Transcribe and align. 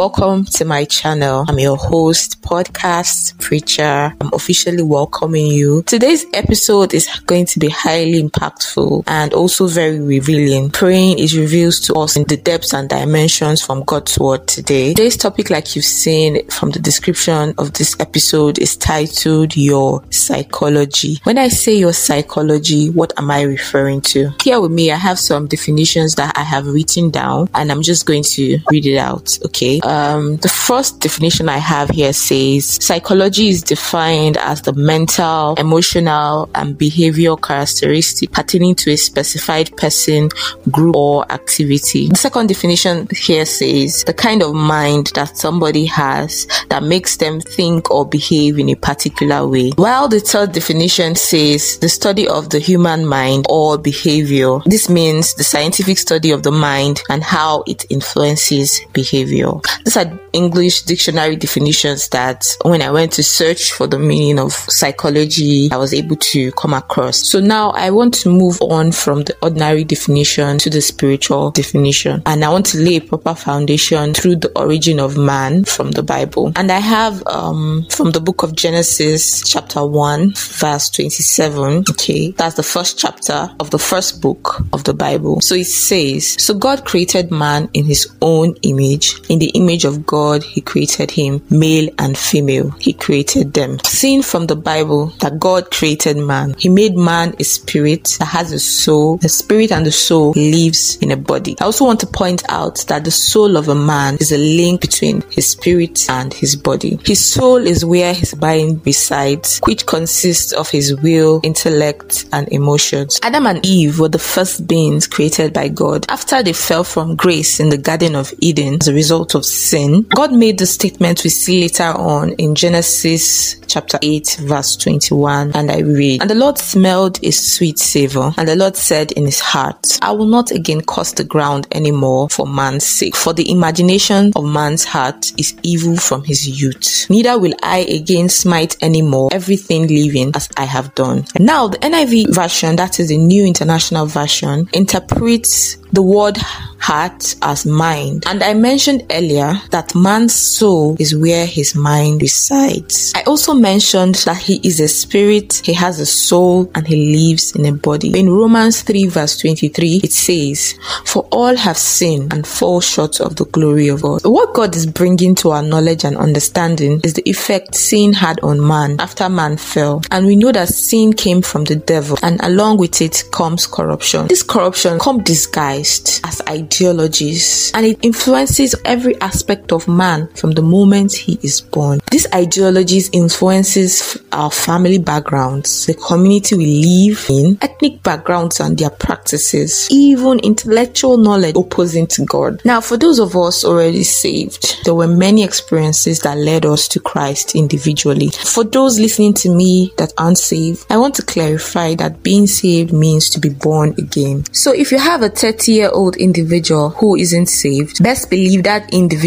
Welcome 0.00 0.46
to 0.46 0.64
my 0.64 0.86
channel. 0.86 1.44
I'm 1.46 1.58
your 1.58 1.76
host, 1.76 2.40
podcast 2.40 3.38
preacher. 3.38 4.14
I'm 4.18 4.30
officially 4.32 4.82
welcoming 4.82 5.48
you. 5.48 5.82
Today's 5.82 6.24
episode 6.32 6.94
is 6.94 7.06
going 7.26 7.44
to 7.44 7.58
be 7.58 7.68
highly 7.68 8.22
impactful 8.22 9.04
and 9.06 9.34
also 9.34 9.66
very 9.66 10.00
revealing. 10.00 10.70
Praying 10.70 11.18
is 11.18 11.36
revealed 11.36 11.74
to 11.82 11.96
us 11.96 12.16
in 12.16 12.24
the 12.24 12.38
depths 12.38 12.72
and 12.72 12.88
dimensions 12.88 13.60
from 13.60 13.82
God's 13.82 14.18
word 14.18 14.48
today. 14.48 14.94
Today's 14.94 15.18
topic, 15.18 15.50
like 15.50 15.76
you've 15.76 15.84
seen 15.84 16.48
from 16.48 16.70
the 16.70 16.78
description 16.78 17.52
of 17.58 17.74
this 17.74 17.94
episode, 18.00 18.58
is 18.58 18.78
titled 18.78 19.54
Your 19.54 20.02
Psychology. 20.08 21.18
When 21.24 21.36
I 21.36 21.48
say 21.48 21.74
your 21.74 21.92
psychology, 21.92 22.88
what 22.88 23.12
am 23.18 23.30
I 23.30 23.42
referring 23.42 24.00
to? 24.12 24.30
Here 24.42 24.62
with 24.62 24.72
me, 24.72 24.92
I 24.92 24.96
have 24.96 25.18
some 25.18 25.46
definitions 25.46 26.14
that 26.14 26.38
I 26.38 26.42
have 26.42 26.66
written 26.66 27.10
down 27.10 27.50
and 27.52 27.70
I'm 27.70 27.82
just 27.82 28.06
going 28.06 28.22
to 28.22 28.60
read 28.70 28.86
it 28.86 28.96
out. 28.96 29.38
Okay. 29.44 29.78
Um, 29.90 30.36
the 30.36 30.48
first 30.48 31.00
definition 31.00 31.48
I 31.48 31.58
have 31.58 31.90
here 31.90 32.12
says 32.12 32.78
psychology 32.80 33.48
is 33.48 33.60
defined 33.60 34.36
as 34.36 34.62
the 34.62 34.72
mental, 34.72 35.54
emotional, 35.54 36.48
and 36.54 36.78
behavioral 36.78 37.42
characteristic 37.42 38.30
pertaining 38.30 38.76
to 38.76 38.92
a 38.92 38.96
specified 38.96 39.76
person, 39.76 40.28
group, 40.70 40.94
or 40.94 41.30
activity. 41.32 42.06
The 42.06 42.14
second 42.14 42.46
definition 42.46 43.08
here 43.10 43.44
says 43.44 44.04
the 44.04 44.14
kind 44.14 44.44
of 44.44 44.54
mind 44.54 45.10
that 45.16 45.36
somebody 45.36 45.86
has 45.86 46.46
that 46.68 46.84
makes 46.84 47.16
them 47.16 47.40
think 47.40 47.90
or 47.90 48.06
behave 48.06 48.60
in 48.60 48.68
a 48.68 48.76
particular 48.76 49.48
way. 49.48 49.70
While 49.70 50.06
the 50.06 50.20
third 50.20 50.52
definition 50.52 51.16
says 51.16 51.78
the 51.78 51.88
study 51.88 52.28
of 52.28 52.50
the 52.50 52.60
human 52.60 53.04
mind 53.06 53.46
or 53.48 53.76
behavior. 53.76 54.60
This 54.66 54.88
means 54.88 55.34
the 55.34 55.44
scientific 55.44 55.98
study 55.98 56.30
of 56.30 56.44
the 56.44 56.52
mind 56.52 57.02
and 57.08 57.24
how 57.24 57.64
it 57.66 57.86
influences 57.90 58.80
behavior. 58.92 59.50
These 59.84 59.96
are 59.96 60.20
English 60.32 60.82
dictionary 60.82 61.36
definitions 61.36 62.08
that 62.10 62.46
when 62.62 62.82
I 62.82 62.90
went 62.90 63.12
to 63.12 63.22
search 63.22 63.72
for 63.72 63.86
the 63.86 63.98
meaning 63.98 64.38
of 64.38 64.52
psychology, 64.52 65.70
I 65.72 65.76
was 65.76 65.94
able 65.94 66.16
to 66.16 66.52
come 66.52 66.74
across. 66.74 67.18
So 67.18 67.40
now 67.40 67.70
I 67.70 67.90
want 67.90 68.14
to 68.14 68.28
move 68.28 68.60
on 68.60 68.92
from 68.92 69.22
the 69.22 69.36
ordinary 69.42 69.84
definition 69.84 70.58
to 70.58 70.70
the 70.70 70.80
spiritual 70.80 71.50
definition. 71.50 72.22
And 72.26 72.44
I 72.44 72.50
want 72.50 72.66
to 72.66 72.78
lay 72.78 72.96
a 72.96 73.00
proper 73.00 73.34
foundation 73.34 74.14
through 74.14 74.36
the 74.36 74.58
origin 74.58 75.00
of 75.00 75.16
man 75.16 75.64
from 75.64 75.92
the 75.92 76.02
Bible. 76.02 76.52
And 76.56 76.70
I 76.70 76.78
have 76.78 77.26
um, 77.26 77.86
from 77.90 78.10
the 78.10 78.20
book 78.20 78.42
of 78.42 78.54
Genesis, 78.54 79.42
chapter 79.48 79.84
1, 79.84 80.34
verse 80.34 80.90
27. 80.90 81.84
Okay, 81.90 82.30
that's 82.32 82.56
the 82.56 82.62
first 82.62 82.98
chapter 82.98 83.50
of 83.58 83.70
the 83.70 83.78
first 83.78 84.20
book 84.20 84.62
of 84.72 84.84
the 84.84 84.94
Bible. 84.94 85.40
So 85.40 85.54
it 85.54 85.66
says, 85.66 86.36
So 86.42 86.54
God 86.54 86.84
created 86.84 87.30
man 87.30 87.68
in 87.74 87.84
his 87.84 88.08
own 88.22 88.54
image. 88.62 89.14
In 89.28 89.38
the 89.38 89.50
image 89.60 89.84
of 89.84 90.06
God, 90.06 90.42
he 90.42 90.60
created 90.60 91.10
him, 91.10 91.42
male 91.50 91.88
and 91.98 92.16
female. 92.16 92.70
He 92.80 92.92
created 92.92 93.52
them. 93.52 93.78
Seen 93.84 94.22
from 94.22 94.46
the 94.46 94.56
Bible 94.56 95.06
that 95.20 95.38
God 95.38 95.70
created 95.70 96.16
man, 96.16 96.54
he 96.58 96.68
made 96.68 96.96
man 96.96 97.34
a 97.38 97.44
spirit 97.44 98.16
that 98.18 98.26
has 98.26 98.52
a 98.52 98.58
soul. 98.58 99.18
The 99.18 99.28
spirit 99.28 99.70
and 99.70 99.84
the 99.84 99.92
soul 99.92 100.32
lives 100.32 100.96
in 100.96 101.10
a 101.10 101.16
body. 101.16 101.56
I 101.60 101.64
also 101.64 101.84
want 101.84 102.00
to 102.00 102.06
point 102.06 102.42
out 102.48 102.84
that 102.88 103.04
the 103.04 103.10
soul 103.10 103.56
of 103.56 103.68
a 103.68 103.74
man 103.74 104.16
is 104.20 104.32
a 104.32 104.38
link 104.38 104.80
between 104.80 105.22
his 105.30 105.50
spirit 105.50 106.08
and 106.08 106.32
his 106.32 106.56
body. 106.56 106.98
His 107.04 107.24
soul 107.32 107.58
is 107.58 107.84
where 107.84 108.14
his 108.14 108.34
mind 108.36 108.84
resides, 108.86 109.60
which 109.64 109.86
consists 109.86 110.52
of 110.52 110.70
his 110.70 110.94
will, 111.02 111.40
intellect, 111.42 112.26
and 112.32 112.48
emotions. 112.48 113.20
Adam 113.22 113.46
and 113.46 113.64
Eve 113.64 113.98
were 113.98 114.08
the 114.08 114.18
first 114.18 114.66
beings 114.66 115.06
created 115.06 115.52
by 115.52 115.68
God. 115.68 116.06
After 116.08 116.42
they 116.42 116.52
fell 116.52 116.84
from 116.84 117.16
grace 117.16 117.60
in 117.60 117.68
the 117.68 117.78
Garden 117.78 118.14
of 118.14 118.32
Eden 118.40 118.78
as 118.80 118.88
a 118.88 118.94
result 118.94 119.34
of 119.34 119.44
sin, 119.50 120.02
God 120.14 120.32
made 120.32 120.58
the 120.58 120.66
statement 120.66 121.24
we 121.24 121.30
see 121.30 121.60
later 121.60 121.84
on 121.84 122.32
in 122.32 122.54
Genesis 122.54 123.56
chapter 123.66 123.98
8, 124.02 124.38
verse 124.42 124.76
21, 124.76 125.52
and 125.54 125.70
I 125.70 125.78
read, 125.80 126.20
And 126.20 126.30
the 126.30 126.34
Lord 126.34 126.58
smelled 126.58 127.22
a 127.22 127.30
sweet 127.30 127.78
savor, 127.78 128.32
and 128.36 128.48
the 128.48 128.56
Lord 128.56 128.76
said 128.76 129.12
in 129.12 129.24
his 129.24 129.40
heart, 129.40 129.98
I 130.02 130.12
will 130.12 130.26
not 130.26 130.50
again 130.50 130.80
curse 130.80 131.12
the 131.12 131.24
ground 131.24 131.68
anymore 131.72 132.28
for 132.28 132.46
man's 132.46 132.84
sake, 132.84 133.14
for 133.14 133.32
the 133.32 133.50
imagination 133.50 134.32
of 134.34 134.44
man's 134.44 134.84
heart 134.84 135.32
is 135.38 135.54
evil 135.62 135.96
from 135.96 136.24
his 136.24 136.60
youth. 136.60 137.08
Neither 137.08 137.38
will 137.38 137.54
I 137.62 137.78
again 137.80 138.28
smite 138.28 138.76
anymore 138.82 139.30
everything 139.32 139.86
living 139.86 140.32
as 140.34 140.48
I 140.56 140.64
have 140.64 140.94
done. 140.94 141.24
Now, 141.38 141.68
the 141.68 141.78
NIV 141.78 142.34
version, 142.34 142.76
that 142.76 142.98
is 142.98 143.08
the 143.08 143.16
New 143.18 143.44
International 143.44 144.06
Version, 144.06 144.68
interprets 144.72 145.76
the 145.92 146.02
word 146.02 146.36
heart 146.78 147.36
as 147.42 147.66
mind. 147.66 148.24
And 148.26 148.42
I 148.42 148.54
mentioned 148.54 149.04
earlier 149.10 149.39
that 149.70 149.94
man's 149.94 150.34
soul 150.34 150.96
is 150.98 151.16
where 151.16 151.46
his 151.46 151.74
mind 151.74 152.22
resides. 152.22 153.12
I 153.14 153.22
also 153.22 153.54
mentioned 153.54 154.16
that 154.26 154.36
he 154.36 154.60
is 154.62 154.80
a 154.80 154.88
spirit, 154.88 155.62
he 155.64 155.72
has 155.74 156.00
a 156.00 156.06
soul, 156.06 156.70
and 156.74 156.86
he 156.86 157.16
lives 157.16 157.54
in 157.54 157.64
a 157.66 157.72
body. 157.72 158.18
In 158.18 158.30
Romans 158.30 158.82
3 158.82 159.06
verse 159.06 159.38
23, 159.38 160.00
it 160.02 160.12
says, 160.12 160.74
For 161.04 161.26
all 161.30 161.56
have 161.56 161.78
sinned 161.78 162.32
and 162.32 162.46
fall 162.46 162.80
short 162.80 163.20
of 163.20 163.36
the 163.36 163.46
glory 163.46 163.88
of 163.88 164.02
God. 164.02 164.24
What 164.24 164.54
God 164.54 164.76
is 164.76 164.86
bringing 164.86 165.34
to 165.36 165.50
our 165.50 165.62
knowledge 165.62 166.04
and 166.04 166.16
understanding 166.16 167.00
is 167.02 167.14
the 167.14 167.28
effect 167.28 167.74
sin 167.74 168.12
had 168.12 168.40
on 168.40 168.66
man 168.66 169.00
after 169.00 169.28
man 169.28 169.56
fell. 169.56 170.02
And 170.10 170.26
we 170.26 170.36
know 170.36 170.52
that 170.52 170.68
sin 170.68 171.12
came 171.12 171.42
from 171.42 171.64
the 171.64 171.76
devil, 171.76 172.18
and 172.22 172.40
along 172.42 172.78
with 172.78 173.00
it 173.00 173.24
comes 173.32 173.66
corruption. 173.66 174.26
This 174.28 174.42
corruption 174.42 174.98
comes 174.98 175.24
disguised 175.24 176.20
as 176.24 176.40
ideologies, 176.48 177.72
and 177.74 177.86
it 177.86 177.98
influences 178.02 178.74
every 178.84 179.14
aspect 179.20 179.29
of 179.72 179.88
man 179.88 180.28
from 180.34 180.52
the 180.52 180.62
moment 180.62 181.12
he 181.12 181.38
is 181.42 181.60
born. 181.60 182.00
These 182.10 182.26
ideologies 182.34 183.10
influences 183.12 184.18
our 184.32 184.50
family 184.50 184.98
backgrounds, 184.98 185.86
the 185.86 185.94
community 185.94 186.56
we 186.56 187.08
live 187.10 187.26
in, 187.28 187.58
ethnic 187.62 188.02
backgrounds 188.02 188.60
and 188.60 188.76
their 188.78 188.90
practices, 188.90 189.88
even 189.90 190.38
intellectual 190.40 191.16
knowledge 191.16 191.56
opposing 191.56 192.06
to 192.08 192.24
God. 192.24 192.60
Now, 192.64 192.80
for 192.80 192.96
those 192.96 193.18
of 193.18 193.36
us 193.36 193.64
already 193.64 194.04
saved, 194.04 194.84
there 194.84 194.94
were 194.94 195.06
many 195.06 195.44
experiences 195.44 196.20
that 196.20 196.36
led 196.36 196.66
us 196.66 196.88
to 196.88 197.00
Christ 197.00 197.54
individually. 197.54 198.30
For 198.30 198.64
those 198.64 198.98
listening 198.98 199.34
to 199.34 199.54
me 199.54 199.92
that 199.96 200.12
aren't 200.18 200.38
saved, 200.38 200.86
I 200.90 200.96
want 200.96 201.14
to 201.16 201.22
clarify 201.22 201.94
that 201.96 202.22
being 202.22 202.46
saved 202.46 202.92
means 202.92 203.30
to 203.30 203.40
be 203.40 203.50
born 203.50 203.94
again. 203.98 204.44
So 204.52 204.72
if 204.72 204.92
you 204.92 204.98
have 204.98 205.22
a 205.22 205.28
30 205.28 205.72
year 205.72 205.90
old 205.92 206.16
individual 206.16 206.90
who 206.90 207.16
isn't 207.16 207.46
saved, 207.46 208.02
best 208.02 208.30
believe 208.30 208.64
that 208.64 208.92
individual, 208.92 209.19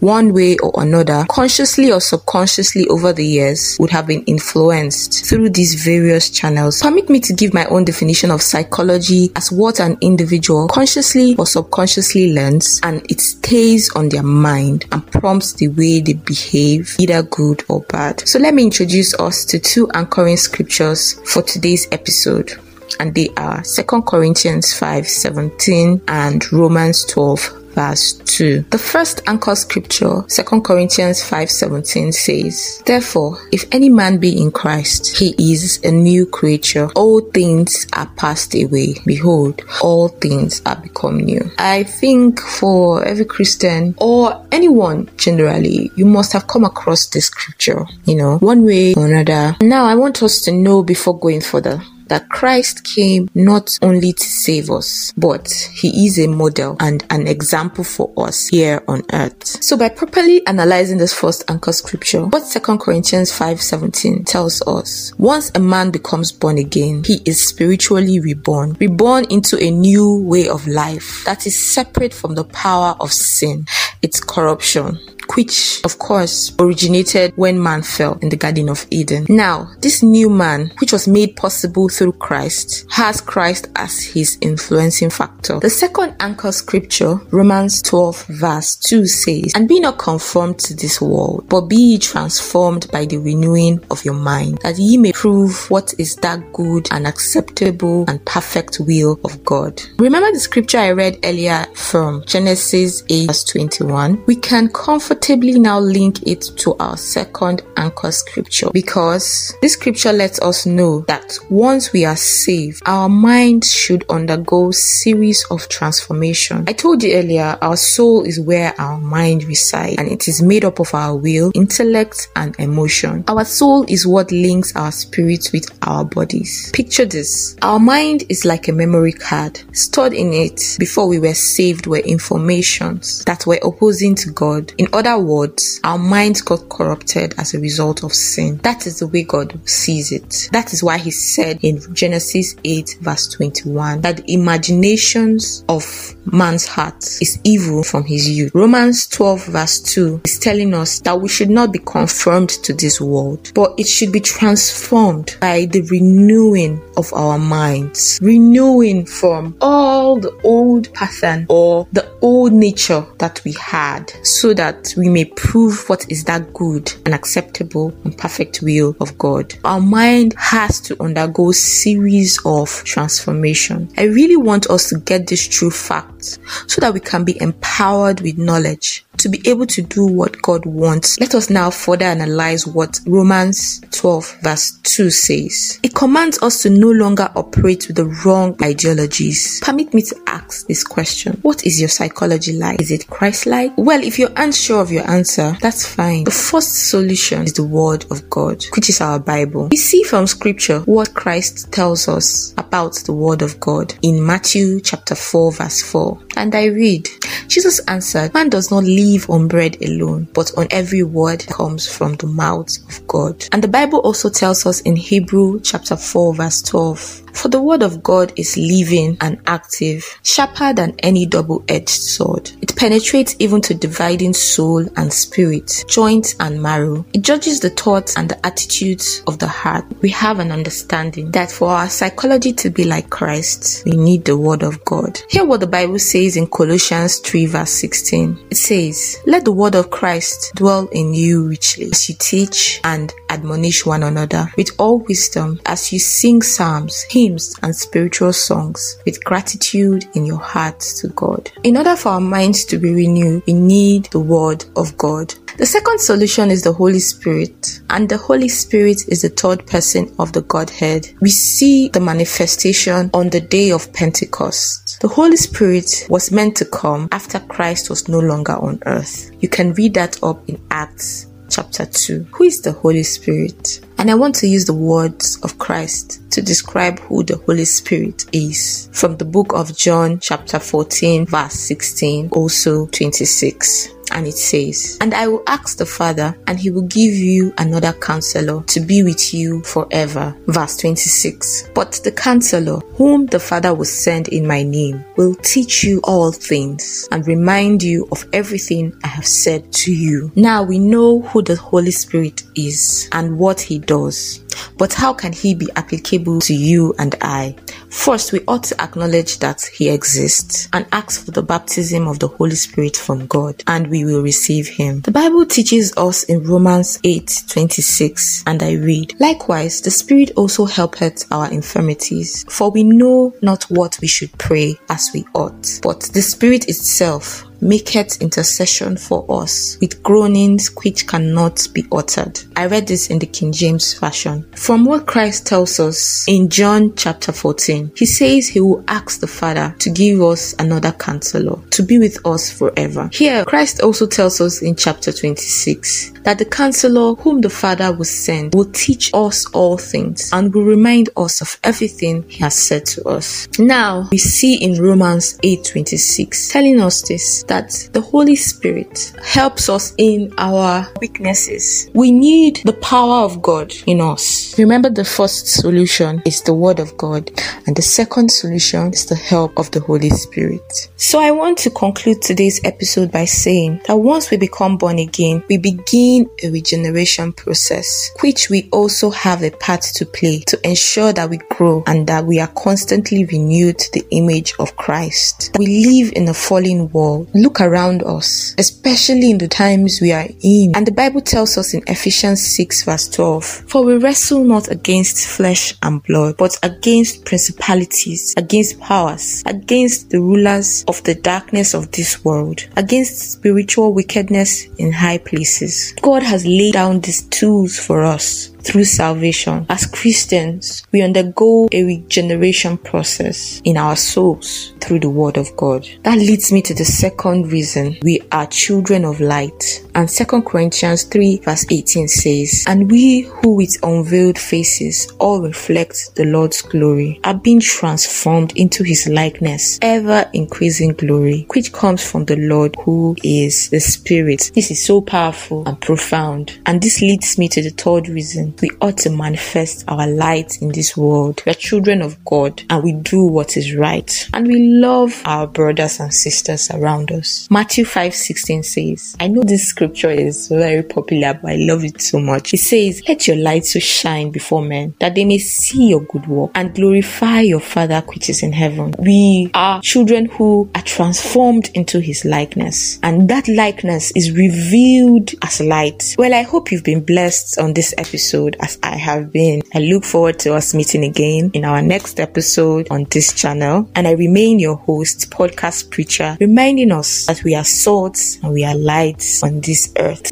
one 0.00 0.32
way 0.32 0.56
or 0.58 0.72
another, 0.82 1.24
consciously 1.28 1.92
or 1.92 2.00
subconsciously 2.00 2.86
over 2.88 3.12
the 3.12 3.24
years, 3.24 3.76
would 3.78 3.90
have 3.90 4.06
been 4.06 4.22
influenced 4.24 5.26
through 5.26 5.50
these 5.50 5.82
various 5.82 6.30
channels. 6.30 6.80
Permit 6.82 7.08
me 7.08 7.20
to 7.20 7.32
give 7.32 7.54
my 7.54 7.64
own 7.66 7.84
definition 7.84 8.30
of 8.30 8.42
psychology 8.42 9.30
as 9.36 9.50
what 9.52 9.80
an 9.80 9.96
individual 10.00 10.68
consciously 10.68 11.34
or 11.36 11.46
subconsciously 11.46 12.32
learns 12.32 12.80
and 12.82 13.04
it 13.10 13.20
stays 13.20 13.90
on 13.94 14.08
their 14.08 14.22
mind 14.22 14.84
and 14.92 15.06
prompts 15.12 15.54
the 15.54 15.68
way 15.68 16.00
they 16.00 16.14
behave, 16.14 16.96
either 16.98 17.22
good 17.22 17.62
or 17.68 17.80
bad. 17.82 18.26
So 18.28 18.38
let 18.38 18.54
me 18.54 18.64
introduce 18.64 19.14
us 19.14 19.44
to 19.46 19.58
two 19.58 19.90
anchoring 19.90 20.36
scriptures 20.36 21.20
for 21.30 21.42
today's 21.42 21.88
episode 21.92 22.52
and 22.98 23.14
they 23.14 23.28
are 23.36 23.62
2 23.62 24.02
Corinthians 24.02 24.76
5 24.76 25.06
17 25.06 26.02
and 26.08 26.52
Romans 26.52 27.04
12 27.04 27.59
verse 27.74 28.12
2. 28.24 28.64
The 28.70 28.78
first 28.78 29.22
anchor 29.26 29.54
scripture, 29.54 30.24
2 30.28 30.60
Corinthians 30.62 31.22
5:17 31.22 32.12
says, 32.12 32.82
"Therefore, 32.86 33.38
if 33.52 33.66
any 33.72 33.88
man 33.88 34.18
be 34.18 34.40
in 34.40 34.50
Christ, 34.50 35.18
he 35.18 35.34
is 35.38 35.80
a 35.84 35.90
new 35.90 36.26
creature. 36.26 36.90
All 36.94 37.20
things 37.20 37.86
are 37.92 38.10
passed 38.16 38.54
away; 38.54 38.94
behold, 39.06 39.62
all 39.82 40.08
things 40.08 40.62
are 40.66 40.76
become 40.76 41.20
new." 41.20 41.50
I 41.58 41.84
think 41.84 42.40
for 42.40 43.04
every 43.04 43.24
Christian 43.24 43.94
or 43.98 44.36
anyone 44.52 45.08
generally, 45.16 45.90
you 45.96 46.06
must 46.06 46.32
have 46.32 46.46
come 46.46 46.64
across 46.64 47.06
this 47.06 47.26
scripture, 47.26 47.86
you 48.04 48.16
know, 48.16 48.38
one 48.38 48.64
way 48.64 48.94
or 48.94 49.06
another. 49.06 49.56
Now, 49.60 49.84
I 49.86 49.94
want 49.94 50.22
us 50.22 50.40
to 50.42 50.52
know 50.52 50.82
before 50.82 51.18
going 51.18 51.40
further 51.40 51.82
that 52.10 52.28
Christ 52.28 52.84
came 52.84 53.30
not 53.34 53.78
only 53.80 54.12
to 54.12 54.24
save 54.24 54.70
us, 54.70 55.12
but 55.16 55.48
he 55.72 56.06
is 56.06 56.18
a 56.18 56.26
model 56.26 56.76
and 56.80 57.04
an 57.08 57.26
example 57.26 57.84
for 57.84 58.12
us 58.16 58.48
here 58.48 58.82
on 58.86 59.02
earth. 59.12 59.46
So 59.62 59.76
by 59.76 59.88
properly 59.88 60.46
analyzing 60.46 60.98
this 60.98 61.14
first 61.14 61.48
anchor 61.48 61.72
scripture, 61.72 62.26
what 62.26 62.44
2 62.46 62.78
Corinthians 62.78 63.32
5:17 63.32 64.26
tells 64.26 64.60
us, 64.66 65.12
once 65.18 65.50
a 65.54 65.60
man 65.60 65.90
becomes 65.90 66.32
born 66.32 66.58
again, 66.58 67.04
he 67.04 67.22
is 67.24 67.46
spiritually 67.46 68.20
reborn, 68.20 68.76
reborn 68.80 69.24
into 69.30 69.56
a 69.58 69.70
new 69.70 70.20
way 70.22 70.48
of 70.48 70.66
life 70.66 71.22
that 71.24 71.46
is 71.46 71.56
separate 71.58 72.12
from 72.12 72.34
the 72.34 72.44
power 72.44 72.96
of 73.00 73.12
sin, 73.12 73.66
its 74.02 74.20
corruption, 74.20 74.98
which 75.36 75.80
of 75.84 75.98
course 75.98 76.52
originated 76.58 77.32
when 77.36 77.62
man 77.62 77.82
fell 77.82 78.18
in 78.22 78.28
the 78.28 78.36
Garden 78.36 78.68
of 78.68 78.86
Eden. 78.90 79.26
Now, 79.28 79.70
this 79.78 80.02
new 80.02 80.28
man, 80.28 80.72
which 80.80 80.92
was 80.92 81.06
made 81.06 81.36
possible 81.36 81.88
through 81.88 82.12
Christ, 82.12 82.86
has 82.90 83.20
Christ 83.20 83.68
as 83.76 84.02
his 84.02 84.38
influencing 84.40 85.10
factor. 85.10 85.60
The 85.60 85.70
second 85.70 86.16
anchor 86.20 86.52
scripture, 86.52 87.16
Romans 87.30 87.82
12 87.82 88.26
verse 88.26 88.76
2 88.76 89.06
says, 89.06 89.52
And 89.54 89.68
be 89.68 89.80
not 89.80 89.98
conformed 89.98 90.58
to 90.60 90.74
this 90.74 91.00
world, 91.00 91.46
but 91.48 91.62
be 91.62 91.76
ye 91.76 91.98
transformed 91.98 92.90
by 92.90 93.04
the 93.04 93.18
renewing 93.18 93.80
of 93.90 94.04
your 94.04 94.14
mind, 94.14 94.58
that 94.62 94.78
ye 94.78 94.96
may 94.96 95.12
prove 95.12 95.70
what 95.70 95.94
is 95.98 96.16
that 96.16 96.52
good 96.52 96.88
and 96.90 97.06
acceptable 97.06 98.04
and 98.08 98.24
perfect 98.24 98.80
will 98.80 99.20
of 99.24 99.44
God. 99.44 99.80
Remember 99.98 100.30
the 100.32 100.40
scripture 100.40 100.78
I 100.78 100.90
read 100.90 101.18
earlier 101.24 101.66
from 101.74 102.24
Genesis 102.26 103.04
8 103.08 103.26
verse 103.28 103.44
21? 103.44 103.89
We 104.26 104.36
can 104.36 104.68
comfortably 104.68 105.58
now 105.58 105.80
link 105.80 106.22
it 106.26 106.42
to 106.58 106.76
our 106.78 106.96
second 106.96 107.62
anchor 107.76 108.12
scripture 108.12 108.70
because 108.72 109.54
this 109.62 109.72
scripture 109.72 110.12
lets 110.12 110.40
us 110.40 110.66
know 110.66 111.00
that 111.02 111.38
once 111.48 111.92
we 111.92 112.04
are 112.04 112.16
saved, 112.16 112.82
our 112.86 113.08
mind 113.08 113.64
should 113.64 114.04
undergo 114.08 114.70
series 114.70 115.44
of 115.50 115.68
transformation. 115.68 116.64
I 116.68 116.72
told 116.72 117.02
you 117.02 117.14
earlier, 117.14 117.58
our 117.60 117.76
soul 117.76 118.22
is 118.22 118.38
where 118.38 118.74
our 118.78 119.00
mind 119.00 119.44
resides 119.44 119.96
and 119.98 120.08
it 120.08 120.28
is 120.28 120.42
made 120.42 120.64
up 120.64 120.78
of 120.78 120.94
our 120.94 121.16
will, 121.16 121.50
intellect, 121.54 122.28
and 122.36 122.54
emotion. 122.58 123.24
Our 123.28 123.44
soul 123.44 123.84
is 123.88 124.06
what 124.06 124.30
links 124.30 124.74
our 124.76 124.92
spirits 124.92 125.52
with 125.52 125.66
our 125.82 126.04
bodies. 126.04 126.70
Picture 126.72 127.04
this. 127.04 127.56
Our 127.62 127.78
mind 127.78 128.24
is 128.28 128.44
like 128.44 128.68
a 128.68 128.72
memory 128.72 129.12
card. 129.12 129.60
Stored 129.72 130.12
in 130.12 130.32
it 130.32 130.76
before 130.78 131.08
we 131.08 131.18
were 131.18 131.34
saved 131.34 131.86
were 131.86 131.98
informations 131.98 133.24
that 133.24 133.46
were 133.46 133.58
opposing 133.80 134.14
to 134.14 134.30
God. 134.30 134.72
In 134.76 134.88
other 134.92 135.18
words, 135.18 135.80
our 135.84 135.96
minds 135.96 136.42
got 136.42 136.68
corrupted 136.68 137.34
as 137.38 137.54
a 137.54 137.58
result 137.58 138.04
of 138.04 138.12
sin. 138.12 138.58
That 138.58 138.86
is 138.86 138.98
the 138.98 139.06
way 139.06 139.22
God 139.22 139.58
sees 139.66 140.12
it. 140.12 140.50
That 140.52 140.74
is 140.74 140.82
why 140.82 140.98
he 140.98 141.10
said 141.10 141.60
in 141.62 141.80
Genesis 141.94 142.56
8 142.62 142.98
verse 143.00 143.28
21 143.28 144.02
that 144.02 144.18
the 144.18 144.34
imaginations 144.34 145.64
of 145.70 146.14
man's 146.26 146.66
heart 146.66 147.02
is 147.22 147.40
evil 147.42 147.82
from 147.82 148.04
his 148.04 148.28
youth. 148.28 148.54
Romans 148.54 149.06
12 149.08 149.46
verse 149.46 149.80
2 149.80 150.20
is 150.24 150.38
telling 150.38 150.74
us 150.74 151.00
that 151.00 151.18
we 151.18 151.28
should 151.30 151.50
not 151.50 151.72
be 151.72 151.78
conformed 151.78 152.50
to 152.50 152.74
this 152.74 153.00
world, 153.00 153.50
but 153.54 153.72
it 153.78 153.86
should 153.86 154.12
be 154.12 154.20
transformed 154.20 155.38
by 155.40 155.64
the 155.64 155.80
renewing 155.82 156.82
of 156.98 157.10
our 157.14 157.38
minds. 157.38 158.18
Renewing 158.20 159.06
from 159.06 159.56
all 159.62 160.20
the 160.20 160.38
old 160.44 160.92
pattern 160.92 161.46
or 161.48 161.88
the 161.92 162.06
old 162.20 162.52
nature 162.52 163.06
that 163.18 163.40
we 163.44 163.52
had 163.70 164.12
so 164.26 164.52
that 164.52 164.92
we 164.96 165.08
may 165.08 165.24
prove 165.24 165.88
what 165.88 166.04
is 166.10 166.24
that 166.24 166.52
good 166.52 166.92
and 167.04 167.14
acceptable 167.14 167.94
and 168.02 168.18
perfect 168.18 168.62
will 168.62 168.96
of 169.00 169.16
God. 169.16 169.54
Our 169.64 169.80
mind 169.80 170.34
has 170.36 170.80
to 170.80 171.00
undergo 171.00 171.52
series 171.52 172.40
of 172.44 172.68
transformation. 172.82 173.88
I 173.96 174.04
really 174.04 174.36
want 174.36 174.68
us 174.70 174.88
to 174.88 174.98
get 174.98 175.28
this 175.28 175.46
true 175.46 175.70
fact 175.70 176.19
so 176.22 176.80
that 176.80 176.94
we 176.94 177.00
can 177.00 177.24
be 177.24 177.40
empowered 177.40 178.20
with 178.20 178.38
knowledge 178.38 179.04
to 179.20 179.28
be 179.28 179.46
able 179.48 179.66
to 179.66 179.82
do 179.82 180.06
what 180.06 180.40
God 180.42 180.64
wants. 180.64 181.20
Let 181.20 181.34
us 181.34 181.50
now 181.50 181.70
further 181.70 182.06
analyze 182.06 182.66
what 182.66 183.00
Romans 183.06 183.80
12 183.90 184.38
verse 184.42 184.78
2 184.82 185.10
says. 185.10 185.78
It 185.82 185.94
commands 185.94 186.42
us 186.42 186.62
to 186.62 186.70
no 186.70 186.90
longer 186.90 187.30
operate 187.36 187.86
with 187.86 187.96
the 187.96 188.06
wrong 188.24 188.56
ideologies. 188.62 189.60
Permit 189.60 189.92
me 189.92 190.02
to 190.02 190.16
ask 190.26 190.66
this 190.66 190.82
question. 190.82 191.38
What 191.42 191.66
is 191.66 191.78
your 191.78 191.90
psychology 191.90 192.52
like? 192.52 192.80
Is 192.80 192.90
it 192.90 193.08
Christ-like? 193.08 193.72
Well, 193.76 194.02
if 194.02 194.18
you're 194.18 194.32
unsure 194.36 194.80
of 194.80 194.90
your 194.90 195.08
answer, 195.08 195.56
that's 195.60 195.86
fine. 195.86 196.24
The 196.24 196.30
first 196.30 196.88
solution 196.88 197.42
is 197.42 197.52
the 197.52 197.64
word 197.64 198.06
of 198.10 198.28
God, 198.30 198.64
which 198.74 198.88
is 198.88 199.00
our 199.00 199.18
Bible. 199.18 199.68
We 199.68 199.76
see 199.76 200.02
from 200.02 200.26
scripture 200.26 200.80
what 200.80 201.14
Christ 201.14 201.70
tells 201.72 202.08
us 202.08 202.54
about 202.56 202.94
the 203.04 203.12
word 203.12 203.42
of 203.42 203.60
God 203.60 203.94
in 204.02 204.24
Matthew 204.24 204.80
chapter 204.80 205.14
4 205.14 205.52
verse 205.52 205.82
4. 205.82 206.09
And 206.36 206.54
I 206.54 206.66
read, 206.66 207.08
Jesus 207.48 207.80
answered, 207.88 208.32
Man 208.32 208.48
does 208.48 208.70
not 208.70 208.84
live 208.84 209.28
on 209.28 209.48
bread 209.48 209.76
alone, 209.82 210.28
but 210.32 210.56
on 210.56 210.68
every 210.70 211.02
word 211.02 211.40
that 211.40 211.54
comes 211.54 211.86
from 211.86 212.14
the 212.14 212.26
mouth 212.26 212.70
of 212.88 213.06
God. 213.06 213.44
And 213.52 213.62
the 213.62 213.68
Bible 213.68 213.98
also 214.00 214.30
tells 214.30 214.64
us 214.66 214.80
in 214.82 214.96
Hebrew 214.96 215.60
chapter 215.60 215.96
4 215.96 216.34
verse 216.34 216.62
12, 216.62 217.00
for 217.32 217.48
the 217.48 217.60
word 217.60 217.82
of 217.82 218.02
God 218.02 218.32
is 218.36 218.56
living 218.56 219.16
and 219.20 219.40
active, 219.46 220.04
sharper 220.22 220.72
than 220.72 220.94
any 221.00 221.26
double-edged 221.26 221.88
sword. 221.88 222.50
It 222.62 222.69
penetrates 222.80 223.36
even 223.38 223.60
to 223.60 223.74
dividing 223.74 224.32
soul 224.32 224.82
and 224.96 225.12
spirit, 225.12 225.84
joint 225.86 226.34
and 226.40 226.62
marrow. 226.62 227.04
It 227.12 227.20
judges 227.20 227.60
the 227.60 227.68
thoughts 227.68 228.16
and 228.16 228.30
the 228.30 228.46
attitudes 228.46 229.22
of 229.26 229.38
the 229.38 229.48
heart. 229.48 229.84
We 230.00 230.08
have 230.08 230.38
an 230.38 230.50
understanding 230.50 231.30
that 231.32 231.52
for 231.52 231.68
our 231.68 231.90
psychology 231.90 232.54
to 232.54 232.70
be 232.70 232.84
like 232.84 233.10
Christ, 233.10 233.82
we 233.84 233.98
need 233.98 234.24
the 234.24 234.38
word 234.38 234.62
of 234.62 234.82
God. 234.86 235.20
Hear 235.28 235.44
what 235.44 235.60
the 235.60 235.66
Bible 235.66 235.98
says 235.98 236.38
in 236.38 236.46
Colossians 236.46 237.18
3 237.18 237.44
verse 237.44 237.70
16. 237.72 238.46
It 238.50 238.56
says, 238.56 239.18
Let 239.26 239.44
the 239.44 239.52
word 239.52 239.74
of 239.74 239.90
Christ 239.90 240.54
dwell 240.54 240.88
in 240.88 241.12
you 241.12 241.46
richly 241.46 241.90
as 241.90 242.08
you 242.08 242.14
teach 242.18 242.80
and 242.84 243.12
admonish 243.28 243.84
one 243.84 244.02
another 244.02 244.50
with 244.56 244.70
all 244.78 245.00
wisdom 245.00 245.60
as 245.66 245.92
you 245.92 245.98
sing 245.98 246.40
psalms, 246.40 247.02
hymns, 247.10 247.54
and 247.62 247.76
spiritual 247.76 248.32
songs 248.32 248.96
with 249.04 249.22
gratitude 249.22 250.06
in 250.14 250.24
your 250.24 250.40
heart 250.40 250.80
to 250.80 251.08
God. 251.08 251.52
In 251.62 251.76
order 251.76 251.94
for 251.94 252.08
our 252.08 252.20
minds 252.22 252.69
to 252.70 252.78
be 252.78 252.92
renewed, 252.92 253.42
we 253.46 253.52
need 253.52 254.06
the 254.06 254.20
Word 254.20 254.64
of 254.76 254.96
God. 254.96 255.34
The 255.58 255.66
second 255.66 256.00
solution 256.00 256.50
is 256.50 256.62
the 256.62 256.72
Holy 256.72 257.00
Spirit, 257.00 257.80
and 257.90 258.08
the 258.08 258.16
Holy 258.16 258.48
Spirit 258.48 259.02
is 259.08 259.22
the 259.22 259.28
third 259.28 259.66
person 259.66 260.14
of 260.18 260.32
the 260.32 260.42
Godhead. 260.42 261.08
We 261.20 261.30
see 261.30 261.88
the 261.88 262.00
manifestation 262.00 263.10
on 263.12 263.28
the 263.28 263.40
day 263.40 263.70
of 263.70 263.92
Pentecost. 263.92 265.00
The 265.00 265.08
Holy 265.08 265.36
Spirit 265.36 266.06
was 266.08 266.32
meant 266.32 266.56
to 266.56 266.64
come 266.64 267.08
after 267.12 267.40
Christ 267.40 267.90
was 267.90 268.08
no 268.08 268.20
longer 268.20 268.56
on 268.56 268.82
earth. 268.86 269.30
You 269.40 269.48
can 269.48 269.74
read 269.74 269.94
that 269.94 270.22
up 270.22 270.48
in 270.48 270.60
Acts 270.70 271.26
chapter 271.50 271.84
2. 271.84 272.28
Who 272.32 272.44
is 272.44 272.62
the 272.62 272.72
Holy 272.72 273.02
Spirit? 273.02 273.80
And 273.98 274.10
I 274.10 274.14
want 274.14 274.34
to 274.36 274.46
use 274.46 274.64
the 274.64 274.72
words 274.72 275.38
of 275.42 275.58
Christ 275.58 276.22
to 276.30 276.40
describe 276.40 276.98
who 277.00 277.22
the 277.22 277.36
Holy 277.36 277.64
Spirit 277.64 278.24
is 278.32 278.88
from 278.92 279.16
the 279.16 279.24
book 279.24 279.52
of 279.52 279.76
John, 279.76 280.18
chapter 280.20 280.58
14, 280.58 281.26
verse 281.26 281.54
16, 281.54 282.28
also 282.32 282.86
26 282.86 283.99
and 284.10 284.26
it 284.26 284.36
says, 284.36 284.98
And 285.00 285.14
I 285.14 285.28
will 285.28 285.42
ask 285.46 285.78
the 285.78 285.86
Father, 285.86 286.36
and 286.46 286.58
he 286.58 286.70
will 286.70 286.82
give 286.82 287.14
you 287.14 287.52
another 287.58 287.92
counselor 287.92 288.62
to 288.64 288.80
be 288.80 289.02
with 289.02 289.32
you 289.34 289.62
forever. 289.62 290.36
Verse 290.46 290.76
26. 290.78 291.70
But 291.74 292.00
the 292.04 292.12
counselor, 292.12 292.80
whom 292.94 293.26
the 293.26 293.40
Father 293.40 293.74
will 293.74 293.84
send 293.84 294.28
in 294.28 294.46
my 294.46 294.62
name, 294.62 295.04
will 295.16 295.34
teach 295.36 295.84
you 295.84 296.00
all 296.04 296.32
things 296.32 297.08
and 297.10 297.26
remind 297.26 297.82
you 297.82 298.08
of 298.12 298.24
everything 298.32 298.96
I 299.04 299.08
have 299.08 299.26
said 299.26 299.72
to 299.72 299.94
you. 299.94 300.32
Now 300.34 300.62
we 300.62 300.78
know 300.78 301.20
who 301.20 301.42
the 301.42 301.56
Holy 301.56 301.90
Spirit 301.90 302.42
is 302.54 303.08
and 303.12 303.38
what 303.38 303.60
he 303.60 303.78
does. 303.78 304.40
But 304.78 304.94
how 304.94 305.12
can 305.12 305.32
he 305.32 305.54
be 305.54 305.68
applicable 305.76 306.40
to 306.42 306.54
you 306.54 306.94
and 306.98 307.14
I? 307.20 307.56
First, 307.88 308.32
we 308.32 308.40
ought 308.46 308.64
to 308.64 308.80
acknowledge 308.80 309.38
that 309.40 309.62
he 309.62 309.88
exists 309.88 310.68
and 310.72 310.86
ask 310.92 311.24
for 311.24 311.32
the 311.32 311.42
baptism 311.42 312.06
of 312.06 312.18
the 312.18 312.28
Holy 312.28 312.54
Spirit 312.54 312.96
from 312.96 313.26
God, 313.26 313.62
and 313.66 313.88
we 313.88 314.04
will 314.04 314.22
receive 314.22 314.68
him. 314.68 315.00
The 315.00 315.10
Bible 315.10 315.44
teaches 315.44 315.92
us 315.96 316.22
in 316.24 316.44
Romans 316.44 316.98
8 317.04 317.44
26, 317.48 318.44
and 318.46 318.62
I 318.62 318.72
read, 318.72 319.18
Likewise, 319.20 319.80
the 319.80 319.90
Spirit 319.90 320.32
also 320.36 320.64
helpeth 320.64 321.30
our 321.32 321.50
infirmities, 321.50 322.44
for 322.48 322.70
we 322.70 322.84
know 322.84 323.34
not 323.42 323.64
what 323.64 323.98
we 324.00 324.08
should 324.08 324.32
pray 324.38 324.78
as 324.88 325.10
we 325.12 325.26
ought. 325.34 325.80
But 325.82 326.00
the 326.12 326.22
Spirit 326.22 326.68
itself 326.68 327.49
maketh 327.60 328.20
intercession 328.22 328.96
for 328.96 329.24
us 329.28 329.78
with 329.80 330.02
groanings 330.02 330.68
which 330.82 331.06
cannot 331.06 331.66
be 331.72 331.86
uttered. 331.92 332.40
I 332.56 332.66
read 332.66 332.86
this 332.86 333.10
in 333.10 333.18
the 333.18 333.26
King 333.26 333.52
James 333.52 333.94
Version. 333.94 334.46
From 334.54 334.84
what 334.84 335.06
Christ 335.06 335.46
tells 335.46 335.78
us 335.80 336.26
in 336.28 336.48
John 336.48 336.94
chapter 336.96 337.32
14, 337.32 337.92
he 337.96 338.06
says 338.06 338.48
he 338.48 338.60
will 338.60 338.84
ask 338.88 339.20
the 339.20 339.26
Father 339.26 339.74
to 339.78 339.90
give 339.90 340.20
us 340.22 340.54
another 340.58 340.92
counselor 340.92 341.58
to 341.70 341.82
be 341.82 341.98
with 341.98 342.24
us 342.26 342.50
forever. 342.50 343.08
Here, 343.12 343.44
Christ 343.44 343.80
also 343.80 344.06
tells 344.06 344.40
us 344.40 344.62
in 344.62 344.76
chapter 344.76 345.12
26 345.12 346.12
that 346.22 346.38
the 346.38 346.44
counselor 346.44 347.14
whom 347.14 347.40
the 347.40 347.50
Father 347.50 347.92
will 347.92 348.04
send 348.04 348.54
will 348.54 348.70
teach 348.72 349.10
us 349.14 349.46
all 349.52 349.78
things 349.78 350.30
and 350.32 350.54
will 350.54 350.64
remind 350.64 351.08
us 351.16 351.40
of 351.40 351.58
everything 351.64 352.22
he 352.28 352.38
has 352.38 352.54
said 352.54 352.84
to 352.86 353.04
us. 353.08 353.48
Now, 353.58 354.08
we 354.10 354.18
see 354.18 354.54
in 354.54 354.80
Romans 354.80 355.38
8:26 355.42 356.50
telling 356.50 356.80
us 356.80 357.02
this 357.02 357.42
that 357.50 357.88
the 357.92 358.00
Holy 358.00 358.36
Spirit 358.36 359.12
helps 359.24 359.68
us 359.68 359.92
in 359.98 360.32
our 360.38 360.86
weaknesses. 361.00 361.90
We 361.94 362.12
need 362.12 362.60
the 362.64 362.74
power 362.74 363.24
of 363.24 363.42
God 363.42 363.74
in 363.86 364.00
us. 364.00 364.56
Remember, 364.56 364.88
the 364.88 365.04
first 365.04 365.48
solution 365.48 366.22
is 366.24 366.42
the 366.42 366.54
Word 366.54 366.78
of 366.78 366.96
God, 366.96 367.28
and 367.66 367.74
the 367.74 367.82
second 367.82 368.30
solution 368.30 368.92
is 368.92 369.06
the 369.06 369.16
help 369.16 369.58
of 369.58 369.70
the 369.72 369.80
Holy 369.80 370.10
Spirit. 370.10 370.62
So, 370.96 371.18
I 371.18 371.32
want 371.32 371.58
to 371.58 371.70
conclude 371.70 372.22
today's 372.22 372.60
episode 372.64 373.10
by 373.10 373.24
saying 373.24 373.80
that 373.86 373.96
once 373.96 374.30
we 374.30 374.36
become 374.36 374.78
born 374.78 375.00
again, 375.00 375.42
we 375.48 375.58
begin 375.58 376.30
a 376.44 376.50
regeneration 376.50 377.32
process, 377.32 378.10
which 378.20 378.48
we 378.48 378.68
also 378.70 379.10
have 379.10 379.42
a 379.42 379.50
part 379.50 379.82
to 379.82 380.06
play 380.06 380.38
to 380.46 380.68
ensure 380.68 381.12
that 381.12 381.28
we 381.28 381.38
grow 381.50 381.82
and 381.88 382.06
that 382.06 382.24
we 382.24 382.38
are 382.38 382.46
constantly 382.48 383.24
renewed 383.24 383.78
to 383.78 383.90
the 383.92 384.06
image 384.10 384.54
of 384.60 384.76
Christ. 384.76 385.50
We 385.58 385.84
live 385.84 386.12
in 386.14 386.28
a 386.28 386.34
fallen 386.34 386.88
world. 386.90 387.28
Look 387.40 387.62
around 387.62 388.02
us, 388.02 388.54
especially 388.58 389.30
in 389.30 389.38
the 389.38 389.48
times 389.48 389.98
we 390.02 390.12
are 390.12 390.26
in. 390.42 390.76
And 390.76 390.86
the 390.86 390.92
Bible 390.92 391.22
tells 391.22 391.56
us 391.56 391.72
in 391.72 391.82
Ephesians 391.86 392.46
6 392.46 392.82
verse 392.84 393.08
12, 393.08 393.44
For 393.66 393.82
we 393.82 393.96
wrestle 393.96 394.44
not 394.44 394.70
against 394.70 395.26
flesh 395.26 395.72
and 395.80 396.02
blood, 396.02 396.36
but 396.36 396.58
against 396.62 397.24
principalities, 397.24 398.34
against 398.36 398.78
powers, 398.78 399.42
against 399.46 400.10
the 400.10 400.20
rulers 400.20 400.84
of 400.86 401.02
the 401.04 401.14
darkness 401.14 401.72
of 401.72 401.90
this 401.92 402.22
world, 402.26 402.68
against 402.76 403.32
spiritual 403.32 403.94
wickedness 403.94 404.66
in 404.76 404.92
high 404.92 405.16
places. 405.16 405.94
God 406.02 406.22
has 406.22 406.44
laid 406.44 406.74
down 406.74 407.00
these 407.00 407.22
tools 407.28 407.78
for 407.78 408.02
us 408.02 408.50
through 408.62 408.84
salvation. 408.84 409.66
As 409.68 409.86
Christians, 409.86 410.84
we 410.92 411.02
undergo 411.02 411.68
a 411.72 411.84
regeneration 411.84 412.78
process 412.78 413.60
in 413.64 413.76
our 413.76 413.96
souls 413.96 414.72
through 414.80 415.00
the 415.00 415.10
Word 415.10 415.36
of 415.36 415.54
God. 415.56 415.86
That 416.02 416.18
leads 416.18 416.52
me 416.52 416.62
to 416.62 416.74
the 416.74 416.84
second 416.84 417.52
reason 417.52 417.98
we 418.02 418.20
are 418.32 418.46
children 418.46 419.04
of 419.04 419.20
light. 419.20 419.84
And 419.94 420.08
2 420.08 420.42
Corinthians 420.42 421.04
3 421.04 421.38
verse 421.38 421.66
18 421.70 422.08
says, 422.08 422.64
And 422.66 422.90
we 422.90 423.22
who 423.22 423.56
with 423.56 423.78
unveiled 423.82 424.38
faces 424.38 425.12
all 425.18 425.42
reflect 425.42 426.14
the 426.16 426.24
Lord's 426.24 426.62
glory 426.62 427.20
are 427.24 427.34
being 427.34 427.60
transformed 427.60 428.56
into 428.56 428.84
his 428.84 429.08
likeness, 429.08 429.78
ever 429.82 430.28
increasing 430.32 430.92
glory, 430.92 431.46
which 431.54 431.72
comes 431.72 432.08
from 432.08 432.24
the 432.24 432.36
Lord 432.36 432.76
who 432.80 433.16
is 433.22 433.68
the 433.70 433.80
Spirit. 433.80 434.50
This 434.54 434.70
is 434.70 434.84
so 434.84 435.00
powerful 435.00 435.66
and 435.66 435.80
profound. 435.80 436.58
And 436.66 436.82
this 436.82 437.00
leads 437.00 437.38
me 437.38 437.48
to 437.48 437.62
the 437.62 437.70
third 437.70 438.08
reason 438.08 438.54
we 438.60 438.70
ought 438.80 438.98
to 438.98 439.10
manifest 439.10 439.84
our 439.88 440.06
light 440.06 440.60
in 440.62 440.70
this 440.70 440.96
world. 440.96 441.42
We 441.44 441.52
are 441.52 441.54
children 441.54 442.02
of 442.02 442.22
God 442.24 442.62
and 442.70 442.82
we 442.82 442.92
do 442.92 443.24
what 443.24 443.56
is 443.56 443.74
right. 443.74 444.28
And 444.32 444.46
we 444.46 444.60
love 444.60 445.20
our 445.24 445.46
brothers 445.46 446.00
and 446.00 446.12
sisters 446.12 446.70
around 446.70 447.12
us. 447.12 447.48
Matthew 447.50 447.84
5 447.84 448.14
16 448.14 448.62
says, 448.62 449.16
I 449.20 449.28
know 449.28 449.42
this 449.42 449.72
scripture 449.80 450.10
is 450.10 450.48
very 450.48 450.82
popular, 450.82 451.32
but 451.32 451.52
I 451.52 451.56
love 451.56 451.84
it 451.84 452.02
so 452.02 452.20
much. 452.20 452.52
It 452.52 452.58
says, 452.58 453.02
Let 453.08 453.26
your 453.26 453.38
light 453.38 453.64
so 453.64 453.78
shine 453.78 454.30
before 454.30 454.60
men 454.60 454.94
that 455.00 455.14
they 455.14 455.24
may 455.24 455.38
see 455.38 455.88
your 455.88 456.02
good 456.02 456.26
work 456.26 456.50
and 456.54 456.74
glorify 456.74 457.40
your 457.40 457.60
Father 457.60 458.02
which 458.08 458.28
is 458.28 458.42
in 458.42 458.52
heaven. 458.52 458.94
We 458.98 459.50
are 459.54 459.80
children 459.80 460.26
who 460.26 460.68
are 460.74 460.82
transformed 460.82 461.70
into 461.72 461.98
his 461.98 462.26
likeness, 462.26 462.98
and 463.02 463.30
that 463.30 463.48
likeness 463.48 464.12
is 464.14 464.32
revealed 464.32 465.30
as 465.40 465.62
light. 465.62 466.14
Well, 466.18 466.34
I 466.34 466.42
hope 466.42 466.70
you've 466.70 466.84
been 466.84 467.02
blessed 467.02 467.58
on 467.58 467.72
this 467.72 467.94
episode 467.96 468.58
as 468.60 468.78
I 468.82 468.96
have 468.96 469.32
been. 469.32 469.62
I 469.74 469.78
look 469.78 470.04
forward 470.04 470.38
to 470.40 470.52
us 470.56 470.74
meeting 470.74 471.04
again 471.04 471.52
in 471.54 471.64
our 471.64 471.80
next 471.80 472.20
episode 472.20 472.86
on 472.90 473.06
this 473.10 473.32
channel. 473.32 473.88
And 473.94 474.06
I 474.06 474.12
remain 474.12 474.58
your 474.58 474.76
host, 474.76 475.30
podcast 475.30 475.90
preacher, 475.90 476.36
reminding 476.38 476.92
us 476.92 477.24
that 477.24 477.42
we 477.44 477.54
are 477.54 477.64
salt 477.64 478.18
and 478.42 478.52
we 478.52 478.62
are 478.62 478.74
lights 478.74 479.42
on 479.42 479.62
this 479.70 479.92
earth. 479.98 480.26